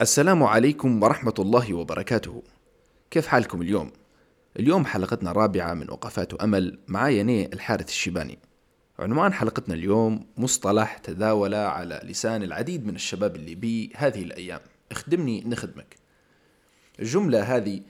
السلام 0.00 0.42
عليكم 0.42 1.02
ورحمة 1.02 1.34
الله 1.38 1.74
وبركاته. 1.74 2.42
كيف 3.10 3.26
حالكم 3.26 3.62
اليوم؟ 3.62 3.90
اليوم 4.58 4.84
حلقتنا 4.84 5.30
الرابعة 5.30 5.74
من 5.74 5.90
وقفات 5.90 6.34
أمل 6.34 6.78
معايا 6.88 7.22
أنا 7.22 7.48
الحارث 7.52 7.88
الشيباني. 7.88 8.38
عنوان 8.98 9.32
حلقتنا 9.32 9.74
اليوم 9.74 10.26
مصطلح 10.36 10.98
تداول 10.98 11.54
على 11.54 12.00
لسان 12.04 12.42
العديد 12.42 12.86
من 12.86 12.94
الشباب 12.94 13.36
الليبي 13.36 13.92
هذه 13.96 14.22
الأيام. 14.22 14.60
اخدمني 14.92 15.44
نخدمك. 15.46 15.96
الجملة 17.00 17.56
هذه 17.56 17.80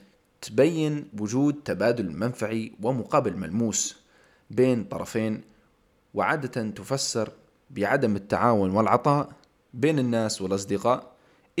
تبين 0.41 1.07
وجود 1.19 1.55
تبادل 1.65 2.11
منفعي 2.11 2.71
ومقابل 2.83 3.37
ملموس 3.37 3.97
بين 4.49 4.83
طرفين 4.83 5.41
وعادة 6.13 6.69
تفسر 6.69 7.29
بعدم 7.69 8.15
التعاون 8.15 8.71
والعطاء 8.71 9.29
بين 9.73 9.99
الناس 9.99 10.41
والأصدقاء 10.41 11.10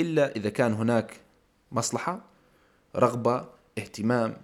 إلا 0.01 0.35
إذا 0.35 0.49
كان 0.49 0.73
هناك 0.73 1.17
مصلحة 1.71 2.21
رغبة 2.95 3.45
اهتمام 3.77 4.37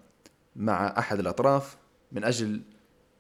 مع 0.56 0.96
أحد 1.00 1.20
الأطراف 1.20 1.78
من 2.12 2.24
أجل 2.24 2.62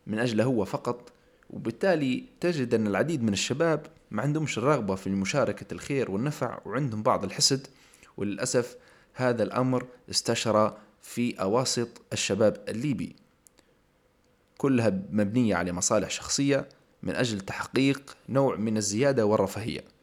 من 0.08 0.20
أجله 0.20 0.44
هو 0.44 0.66
فقط. 0.66 1.12
وبالتالي 1.50 2.24
تجد 2.40 2.74
أن 2.74 2.88
العديد 2.88 3.24
من 3.24 3.34
الشباب 3.34 3.86
ما 4.12 4.22
عندهمش 4.22 4.58
الرغبة 4.58 4.96
في 4.96 5.10
مشاركة 5.10 5.74
الخير 5.74 6.12
والنفع 6.12 6.60
وعندهم 6.66 7.04
بعض 7.04 7.24
الحسد. 7.24 7.68
وللأسف 8.18 8.78
هذا 9.14 9.44
الأمر 9.44 9.88
استشرى 10.10 10.78
في 11.02 11.42
أواسط 11.42 11.90
الشباب 12.14 12.64
الليبي. 12.70 13.16
كلها 14.58 14.90
مبنية 15.12 15.56
على 15.56 15.72
مصالح 15.72 16.10
شخصية 16.10 16.70
من 17.04 17.16
أجل 17.16 17.40
تحقيق 17.40 18.18
نوع 18.30 18.56
من 18.56 18.78
الزيادة 18.78 19.26
والرفاهية. 19.26 19.97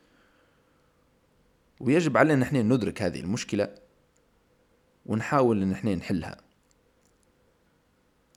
ويجب 1.84 2.16
علينا 2.16 2.40
نحن 2.40 2.72
ندرك 2.72 3.02
هذه 3.02 3.20
المشكلة 3.20 3.68
ونحاول 5.06 5.62
إن 5.62 5.72
إحنا 5.72 5.94
نحلها. 5.94 6.36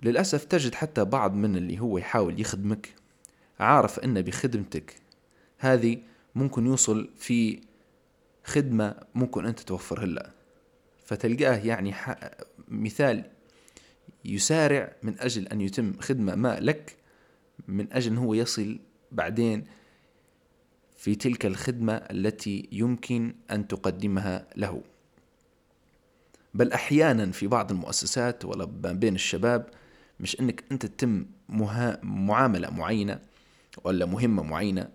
للأسف 0.03 0.45
تجد 0.45 0.75
حتى 0.75 1.05
بعض 1.05 1.33
من 1.33 1.55
اللي 1.55 1.79
هو 1.79 1.97
يحاول 1.97 2.41
يخدمك 2.41 2.95
عارف 3.59 3.99
إن 3.99 4.21
بخدمتك 4.21 4.95
هذه 5.57 5.97
ممكن 6.35 6.65
يوصل 6.65 7.09
في 7.15 7.61
خدمة 8.43 8.95
ممكن 9.15 9.45
أنت 9.45 9.59
توفرها 9.59 10.05
له 10.05 10.31
فتلقاه 11.05 11.55
يعني 11.57 11.93
مثال 12.67 13.23
يسارع 14.25 14.95
من 15.03 15.19
أجل 15.19 15.47
أن 15.47 15.61
يتم 15.61 15.99
خدمة 15.99 16.35
ما 16.35 16.59
لك 16.59 16.95
من 17.67 17.93
أجل 17.93 18.11
أن 18.11 18.17
هو 18.17 18.33
يصل 18.33 18.79
بعدين 19.11 19.67
في 20.97 21.15
تلك 21.15 21.45
الخدمة 21.45 21.93
التي 21.93 22.69
يمكن 22.71 23.35
أن 23.51 23.67
تقدمها 23.67 24.47
له. 24.55 24.81
بل 26.53 26.71
أحيانا 26.71 27.31
في 27.31 27.47
بعض 27.47 27.71
المؤسسات 27.71 28.45
ولا 28.45 28.65
بين 28.65 29.15
الشباب 29.15 29.69
مش 30.19 30.39
أنك 30.39 30.63
أنت 30.71 30.85
تتم 30.85 31.25
معاملة 32.03 32.69
معينة 32.69 33.19
ولا 33.83 34.05
مهمة 34.05 34.43
معينة 34.43 34.89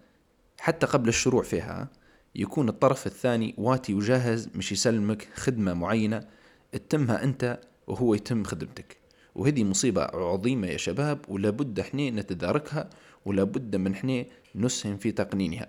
حتى 0.61 0.87
قبل 0.87 1.09
الشروع 1.09 1.43
فيها 1.43 1.89
يكون 2.35 2.69
الطرف 2.69 3.07
الثاني 3.07 3.55
واتي 3.59 3.95
وجاهز 3.95 4.49
مش 4.55 4.73
يسلمك 4.73 5.29
خدمة 5.35 5.75
معينة 5.75 6.29
تتمها 6.73 7.25
أنت 7.25 7.61
وهو 7.87 8.15
يتم 8.15 8.45
خدمتك. 8.45 8.97
وهذه 9.35 9.65
مصيبة 9.65 10.03
عظيمة 10.03 10.67
يا 10.67 10.77
شباب 10.77 11.19
ولابد 11.29 11.81
إحنا 11.81 12.11
نتداركها 12.11 12.91
ولابد 13.25 13.77
من 13.77 13.93
إحنا 13.93 14.25
نسهم 14.55 14.97
في 14.97 15.13
تقنينها. 15.13 15.69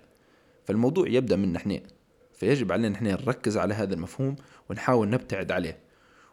فالموضوع 0.64 1.08
يبدأ 1.08 1.36
من 1.36 1.56
إحنا 1.56 1.80
فيجب 2.34 2.72
علينا 2.72 2.88
نحن 2.88 3.06
نركز 3.06 3.56
على 3.56 3.74
هذا 3.74 3.94
المفهوم 3.94 4.36
ونحاول 4.70 5.10
نبتعد 5.10 5.52
عليه. 5.52 5.78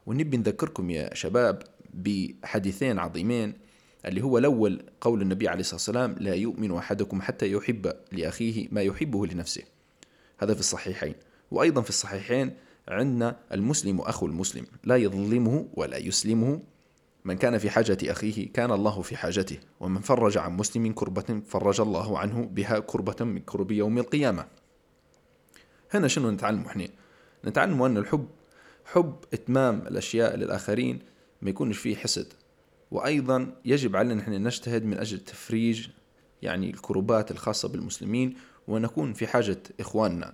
ونبي 0.05 0.37
نذكركم 0.37 0.89
يا 0.89 1.13
شباب 1.13 1.63
بحديثين 1.93 2.99
عظيمين 2.99 3.53
اللي 4.05 4.21
هو 4.21 4.37
الأول 4.37 4.81
قول 5.01 5.21
النبي 5.21 5.47
عليه 5.47 5.59
الصلاة 5.59 5.75
والسلام 5.75 6.15
لا 6.19 6.33
يؤمن 6.33 6.71
أحدكم 6.77 7.21
حتى 7.21 7.51
يحب 7.51 7.93
لأخيه 8.11 8.67
ما 8.71 8.81
يحبه 8.81 9.27
لنفسه. 9.27 9.63
هذا 10.37 10.53
في 10.53 10.59
الصحيحين. 10.59 11.13
وأيضا 11.51 11.81
في 11.81 11.89
الصحيحين 11.89 12.51
عندنا 12.87 13.37
المسلم 13.53 14.01
أخو 14.01 14.25
المسلم 14.25 14.65
لا 14.83 14.95
يظلمه 14.95 15.67
ولا 15.73 15.97
يسلمه 15.97 16.59
من 17.25 17.37
كان 17.37 17.57
في 17.57 17.69
حاجة 17.69 17.97
أخيه 18.03 18.51
كان 18.53 18.71
الله 18.71 19.01
في 19.01 19.17
حاجته. 19.17 19.57
ومن 19.79 19.99
فرج 20.01 20.37
عن 20.37 20.57
مسلم 20.57 20.93
كربة 20.93 21.41
فرج 21.47 21.81
الله 21.81 22.19
عنه 22.19 22.45
بها 22.45 22.79
كربة 22.79 23.25
من 23.25 23.39
كرب 23.39 23.71
يوم 23.71 23.97
القيامة. 23.97 24.47
هنا 25.91 26.07
شنو 26.07 26.31
نتعلم 26.31 26.65
إحنا؟ 26.65 26.87
نتعلم 27.45 27.81
أن 27.81 27.97
الحب 27.97 28.27
حب 28.85 29.15
إتمام 29.33 29.81
الأشياء 29.87 30.35
للآخرين 30.35 30.99
ما 31.41 31.49
يكونش 31.49 31.77
فيه 31.77 31.95
حسد. 31.95 32.33
وأيضا 32.91 33.55
يجب 33.65 33.95
علينا 33.95 34.13
نحن 34.13 34.31
نجتهد 34.31 34.85
من 34.85 34.97
أجل 34.97 35.19
تفريج 35.19 35.87
يعني 36.41 36.69
الكروبات 36.69 37.31
الخاصة 37.31 37.69
بالمسلمين 37.69 38.37
ونكون 38.67 39.13
في 39.13 39.27
حاجة 39.27 39.57
إخواننا 39.79 40.33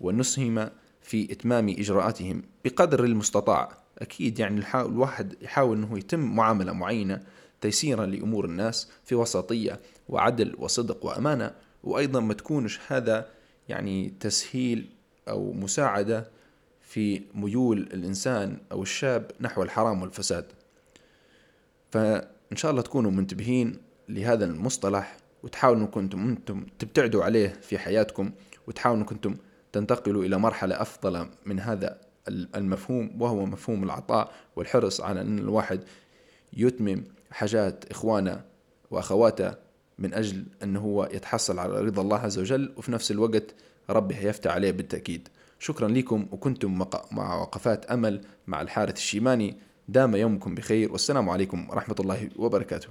ونسهم 0.00 0.70
في 1.02 1.32
إتمام 1.32 1.68
إجراءاتهم 1.68 2.42
بقدر 2.64 3.04
المستطاع. 3.04 3.79
أكيد 4.02 4.38
يعني 4.38 4.64
الواحد 4.74 5.34
يحاول 5.42 5.76
أنه 5.76 5.98
يتم 5.98 6.20
معاملة 6.20 6.72
معينة 6.72 7.22
تيسيرا 7.60 8.06
لأمور 8.06 8.44
الناس 8.44 8.90
في 9.04 9.14
وسطية 9.14 9.80
وعدل 10.08 10.54
وصدق 10.58 11.06
وأمانة 11.06 11.54
وأيضا 11.84 12.20
ما 12.20 12.34
تكونش 12.34 12.80
هذا 12.88 13.28
يعني 13.68 14.14
تسهيل 14.20 14.88
أو 15.28 15.52
مساعدة 15.52 16.28
في 16.82 17.22
ميول 17.34 17.78
الإنسان 17.78 18.58
أو 18.72 18.82
الشاب 18.82 19.30
نحو 19.40 19.62
الحرام 19.62 20.02
والفساد. 20.02 20.44
فإن 21.90 22.56
شاء 22.56 22.70
الله 22.70 22.82
تكونوا 22.82 23.10
منتبهين 23.10 23.78
لهذا 24.08 24.44
المصطلح 24.44 25.16
وتحاولوا 25.42 25.82
أنكم 25.82 26.28
أنتم 26.28 26.66
تبتعدوا 26.78 27.24
عليه 27.24 27.48
في 27.48 27.78
حياتكم 27.78 28.30
وتحاولوا 28.66 29.02
أنكم 29.02 29.36
تنتقلوا 29.72 30.24
إلى 30.24 30.38
مرحلة 30.38 30.82
أفضل 30.82 31.26
من 31.46 31.60
هذا 31.60 32.09
المفهوم 32.54 33.22
وهو 33.22 33.46
مفهوم 33.46 33.84
العطاء 33.84 34.32
والحرص 34.56 35.00
على 35.00 35.20
أن 35.20 35.38
الواحد 35.38 35.80
يتمم 36.52 37.04
حاجات 37.30 37.84
إخوانه 37.90 38.44
وأخواته 38.90 39.54
من 39.98 40.14
أجل 40.14 40.44
أنه 40.62 40.80
هو 40.80 41.08
يتحصل 41.12 41.58
على 41.58 41.80
رضا 41.80 42.02
الله 42.02 42.18
عز 42.18 42.38
وجل 42.38 42.72
وفي 42.76 42.92
نفس 42.92 43.10
الوقت 43.10 43.54
ربي 43.90 44.14
هيفتح 44.14 44.50
عليه 44.50 44.70
بالتأكيد. 44.70 45.28
شكرا 45.58 45.88
لكم 45.88 46.26
وكنتم 46.32 46.84
مع 47.12 47.34
وقفات 47.34 47.84
أمل 47.84 48.20
مع 48.46 48.62
الحارث 48.62 48.96
الشيماني. 48.96 49.56
دام 49.88 50.16
يومكم 50.16 50.54
بخير 50.54 50.92
والسلام 50.92 51.30
عليكم 51.30 51.70
ورحمة 51.70 51.96
الله 52.00 52.28
وبركاته. 52.36 52.88